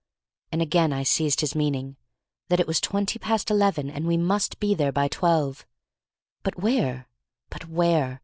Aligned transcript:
And 0.51 0.63
again 0.63 0.91
I 0.91 1.03
seized 1.03 1.41
his 1.41 1.53
meaning, 1.53 1.95
that 2.47 2.59
it 2.59 2.65
was 2.65 2.81
twenty 2.81 3.19
past 3.19 3.51
eleven, 3.51 3.87
and 3.87 4.07
we 4.07 4.17
must 4.17 4.59
be 4.59 4.73
there 4.73 4.91
by 4.91 5.07
twelve. 5.07 5.63
But 6.41 6.59
where, 6.59 7.07
but 7.51 7.67
where? 7.69 8.19